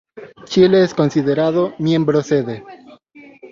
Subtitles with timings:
[0.45, 2.63] Chile es considerado miembro sede.